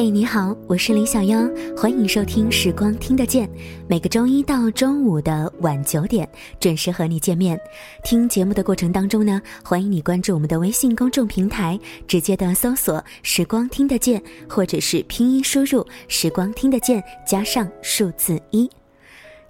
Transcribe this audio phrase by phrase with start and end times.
[0.00, 1.40] 嘿，你好，我是李小妖，
[1.76, 3.48] 欢迎收听《时光听得见》，
[3.88, 6.28] 每个周一到周五的晚九点
[6.60, 7.60] 准时和你见面。
[8.04, 11.76] 听节目的过程当中呢，欢迎你关注我们的微信公众平台，
[12.06, 18.70] 直接的搜索“时光听得见”，或者是拼音输入“时光听得见”加上数字一。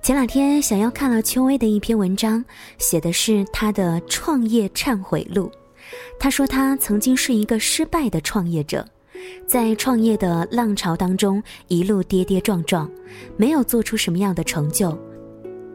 [0.01, 2.43] 前两天，小妖看了邱薇的一篇文章，
[2.79, 5.53] 写的是她的创业忏悔录。
[6.19, 8.83] 她说，她曾经是一个失败的创业者。
[9.47, 12.91] 在创业的浪潮当中，一路跌跌撞撞，
[13.37, 14.97] 没有做出什么样的成就，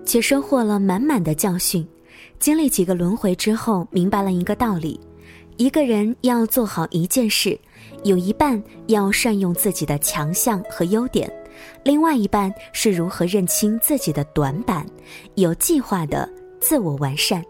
[0.06, 1.88] 却收获了满满的教训。
[2.40, 5.00] 经历几个轮回之后，明白了一个道理：
[5.58, 7.58] 一个人要做好一件事，
[8.04, 11.32] 有一半要善用自己的强项和优点，
[11.84, 14.86] 另外一半是如何认清自己的短板，
[15.36, 17.44] 有计划的自我完善。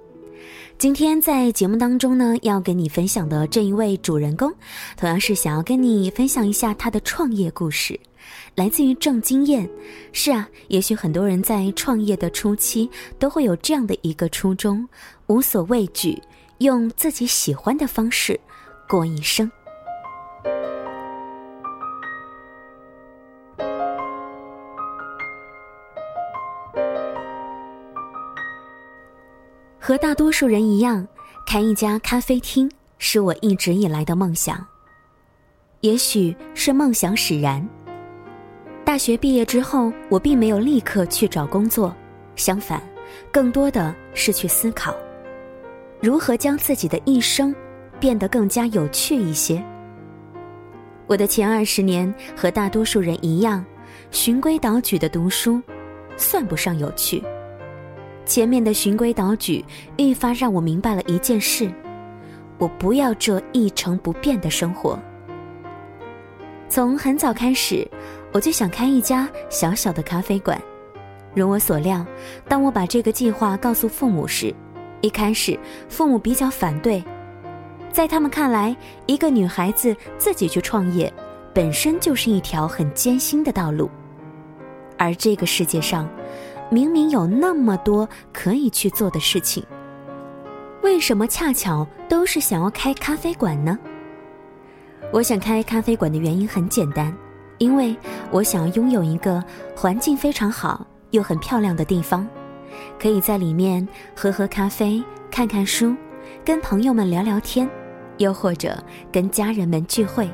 [0.84, 4.54] 今天在节目当中呢，要跟你分享的这一位主人公，
[4.98, 7.98] 同样是想要跟你分享一下他的创业故事，
[8.54, 9.66] 来自于郑经验。
[10.12, 14.86] 是啊，也许很多人在创业的初期都会有这样的一个初衷：
[15.28, 16.22] 无所畏惧，
[16.58, 18.38] 用自己喜欢的方式
[18.86, 19.50] 过一生。
[29.86, 31.06] 和大多数人一样，
[31.46, 34.66] 开一家咖啡厅是我一直以来的梦想。
[35.82, 37.68] 也许是梦想使然。
[38.86, 41.94] 大学毕业之后，我并没有立刻去找工作，
[42.38, 42.82] 相反，
[43.30, 44.96] 更多的是去思考，
[46.00, 47.54] 如何将自己的一生
[48.00, 49.62] 变得更加有趣一些。
[51.08, 53.62] 我的前二十年和大多数人一样，
[54.12, 55.62] 循规蹈矩的读书，
[56.16, 57.22] 算不上有趣。
[58.26, 59.64] 前面的循规蹈矩，
[59.98, 61.70] 愈发让我明白了一件事：
[62.58, 64.98] 我不要这一成不变的生活。
[66.70, 67.88] 从很早开始，
[68.32, 70.60] 我就想开一家小小的咖啡馆。
[71.36, 72.06] 如我所料，
[72.48, 74.54] 当我把这个计划告诉父母时，
[75.02, 75.60] 一开始
[75.90, 77.04] 父母比较反对，
[77.92, 78.76] 在他们看来，
[79.06, 81.12] 一个女孩子自己去创业，
[81.54, 83.90] 本身就是一条很艰辛的道路，
[84.98, 86.10] 而这个世界上。
[86.70, 89.64] 明明有那么多可以去做的事情，
[90.82, 93.78] 为什么恰巧都是想要开咖啡馆呢？
[95.12, 97.16] 我想开咖啡馆的原因很简单，
[97.60, 97.96] 因为
[98.32, 99.44] 我想要拥有一个
[99.76, 102.28] 环境非常好又很漂亮的地方，
[103.00, 105.96] 可以在里面喝喝咖啡、看看书、
[106.44, 107.70] 跟朋友们聊聊天，
[108.18, 110.28] 又或者跟家人们聚会。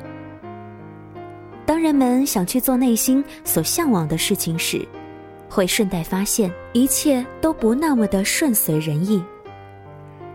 [1.66, 4.88] 当人们想去做内心所向往的事情时，
[5.50, 9.22] 会顺带发现，一切都不那么的顺随人意。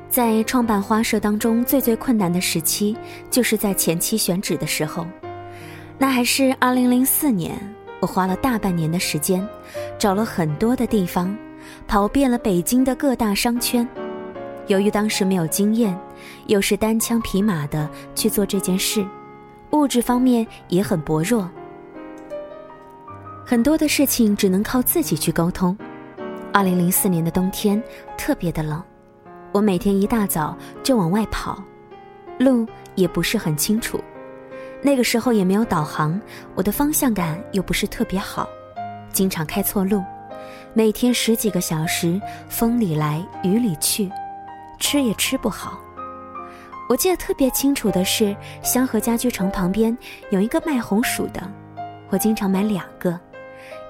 [0.10, 2.96] 在创办花社当中，最最困难的时期，
[3.32, 5.08] 就是在前期选址的时候。
[5.98, 7.58] 那还是二零零四年，
[8.02, 9.46] 我花了大半年的时间，
[9.98, 11.36] 找了很多的地方，
[11.88, 13.88] 跑遍了北京的各大商圈。
[14.68, 15.98] 由于当时没有经验，
[16.48, 19.06] 又是单枪匹马的去做这件事，
[19.72, 21.50] 物质方面也很薄弱。
[23.48, 25.78] 很多的事情只能靠自己去沟通。
[26.52, 27.82] 二零零四年的冬天
[28.18, 28.82] 特别的冷，
[29.52, 31.64] 我每天一大早就往外跑，
[32.40, 34.04] 路也不是很清楚。
[34.82, 36.20] 那个时候也没有导航，
[36.56, 38.50] 我的方向感又不是特别好，
[39.14, 40.04] 经常开错路。
[40.74, 42.20] 每天十几个小时，
[42.50, 44.10] 风里来雨里去，
[44.80, 45.80] 吃也吃不好。
[46.90, 49.96] 我记得特别清楚的是，香河家居城旁边
[50.32, 51.42] 有一个卖红薯的，
[52.10, 53.20] 我经常买两个。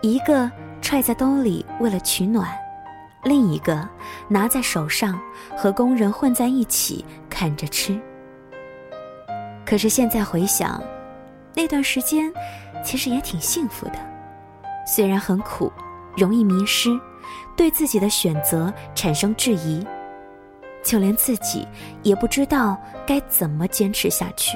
[0.05, 0.49] 一个
[0.81, 2.47] 揣在兜里为了取暖，
[3.23, 3.87] 另一个
[4.27, 5.19] 拿在手上
[5.57, 7.99] 和工人混在一起啃着吃。
[9.65, 10.79] 可是现在回想，
[11.55, 12.31] 那段时间
[12.83, 13.95] 其实也挺幸福的，
[14.85, 15.73] 虽然很苦，
[16.15, 16.89] 容易迷失，
[17.57, 19.83] 对自己的选择产生质疑，
[20.83, 21.67] 就连自己
[22.03, 22.77] 也不知道
[23.07, 24.55] 该怎么坚持下去。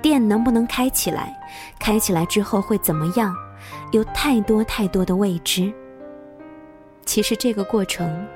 [0.00, 1.38] 店能不能开起来？
[1.78, 3.36] 开起来之后会怎么样？
[3.92, 5.72] 有太多太多的未知。
[7.04, 8.26] 其实这个过程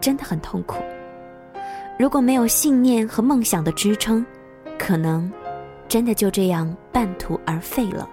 [0.00, 0.82] 真的很痛苦。
[1.98, 4.24] 如果没有信念和梦想的支撑，
[4.78, 5.30] 可能
[5.86, 8.08] 真的就这样半途而废了。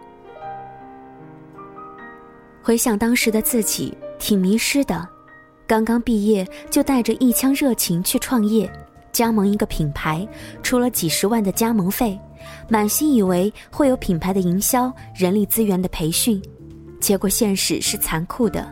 [2.61, 5.07] 回想当时的自己，挺迷失的。
[5.65, 8.71] 刚刚毕业就带着一腔热情去创业，
[9.11, 10.27] 加盟一个品牌，
[10.61, 12.19] 出了几十万的加盟费，
[12.69, 16.39] 满心以为会有品牌的营销、人力资源的培训。
[17.01, 18.65] 结果现实是残酷的，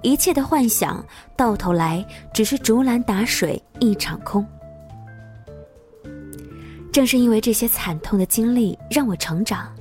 [0.00, 1.04] 一切的幻想
[1.36, 4.46] 到头来只是竹篮打水一场空。
[6.92, 9.74] 正是因为这些惨痛的经历让我成长，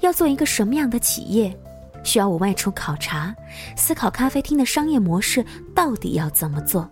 [0.00, 1.56] 要做一个什么样的企业，
[2.04, 3.34] 需要我外出考察，
[3.74, 5.42] 思考咖啡厅的商业模式
[5.74, 6.88] 到底要怎么做。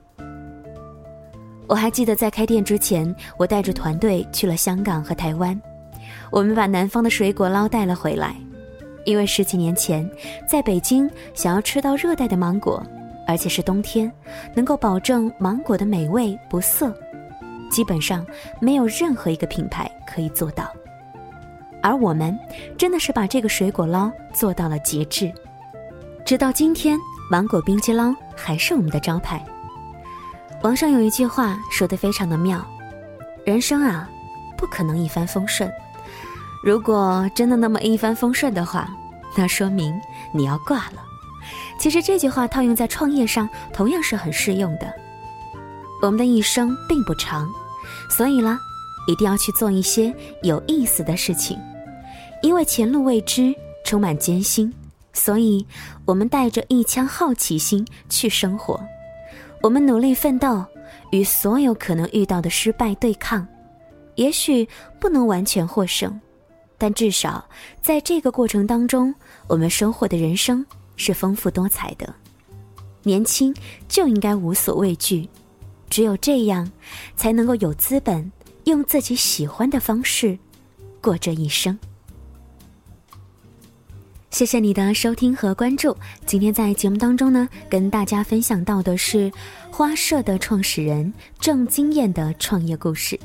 [1.66, 5.60] 我还记得在开店之前，我带着团队去了香港和台湾，
[6.32, 8.34] 我们把南方的水果捞带了回来，
[9.04, 10.08] 因为十几年前
[10.46, 12.82] 在北京想要吃到热带的芒果，
[13.26, 14.10] 而且是冬天，
[14.54, 16.94] 能够保证芒果的美味不涩，
[17.70, 18.26] 基本上
[18.60, 20.70] 没有任何一个品牌可以做到，
[21.82, 22.38] 而我们
[22.76, 25.32] 真的是把这个水果捞做到了极致，
[26.24, 26.98] 直到今天，
[27.30, 29.44] 芒果冰激捞还是我们的招牌。
[30.62, 32.62] 网上有一句话说的非常的妙，
[33.44, 34.10] 人生啊，
[34.58, 35.72] 不可能一帆风顺。
[36.62, 38.88] 如果真的那么一帆风顺的话，
[39.36, 39.98] 那说明
[40.34, 41.02] 你要挂了。
[41.78, 44.92] 其实这句话套用在创业上同样是很适用的。
[46.02, 47.48] 我们的一生并不长，
[48.10, 48.58] 所以呢，
[49.06, 51.58] 一定要去做一些有意思的事情，
[52.42, 53.54] 因为前路未知，
[53.84, 54.72] 充满艰辛，
[55.14, 55.66] 所以
[56.04, 58.78] 我们带着一腔好奇心去生活。
[59.62, 60.64] 我们努力奋斗，
[61.10, 63.46] 与所有可能遇到的失败对抗，
[64.16, 64.68] 也许
[64.98, 66.18] 不能完全获胜，
[66.80, 67.44] 但至少
[67.82, 69.14] 在这个过程当中，
[69.46, 70.64] 我们收获的人生
[70.96, 72.14] 是丰富多彩的。
[73.02, 73.54] 年轻
[73.86, 75.28] 就应该无所畏惧，
[75.90, 76.72] 只有这样，
[77.16, 78.32] 才能够有资本
[78.64, 80.38] 用自己喜欢的方式
[81.02, 81.78] 过这一生。
[84.30, 85.94] 谢谢你的收听和关注。
[86.24, 89.30] 今天在节目当中呢，跟大家分享到的是
[89.72, 93.18] 花社的创始人郑经验的创业故事。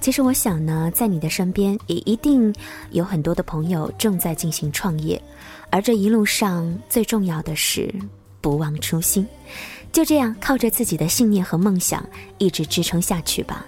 [0.00, 2.52] 其实我想呢，在你的身边也一定
[2.90, 5.20] 有很多的朋友正在进行创业，
[5.68, 7.94] 而这一路上最重要的是
[8.40, 9.26] 不忘初心。
[9.92, 12.04] 就这样靠着自己的信念和梦想，
[12.38, 13.64] 一直支撑下去吧。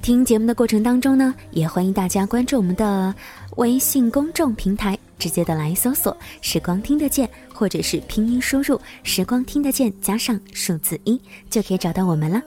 [0.00, 3.12] 听节目的过程当中呢，也欢迎大家关注我们的
[3.56, 4.96] 微信公众平台。
[5.18, 11.20] 直接的来搜索“时光听得见”，或者是拼音输入“时光听得见”加上数字一，
[11.50, 12.40] 就可以找到我们了。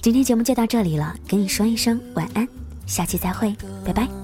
[0.00, 2.46] 今天节目就到这里了，跟你说一声晚安，
[2.86, 3.54] 下期再会，
[3.84, 4.21] 拜拜。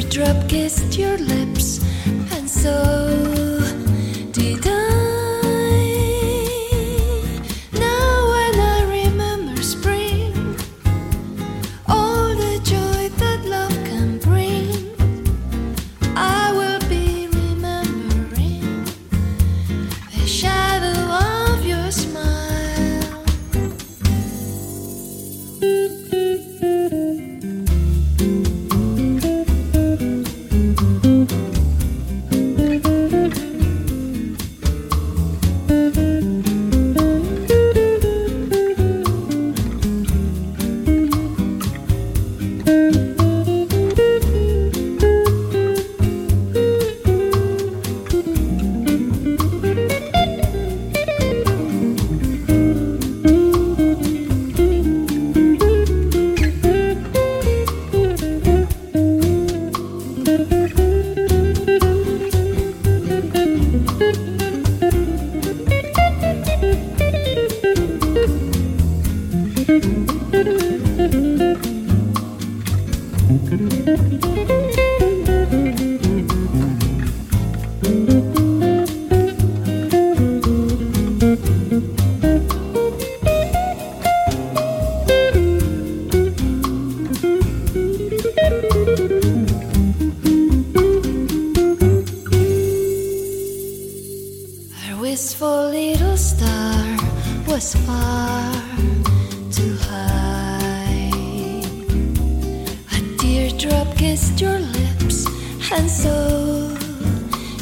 [0.00, 1.80] teardrop kissed your lips,
[2.32, 3.39] and so.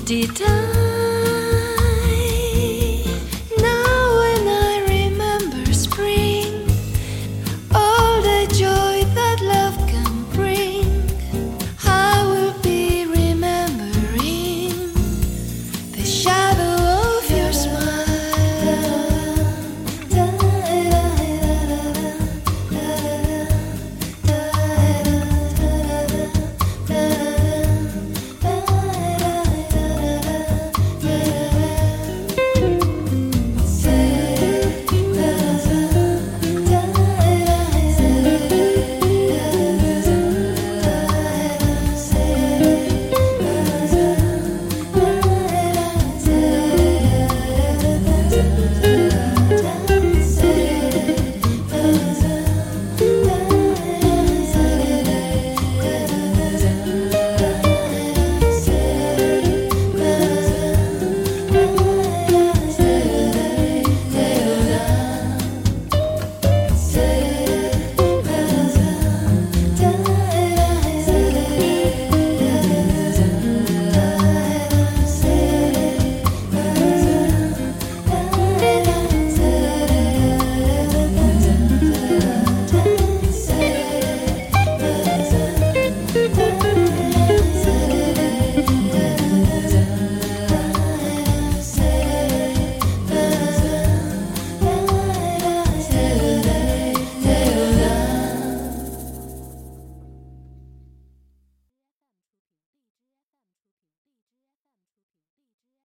[0.08, 0.77] Did.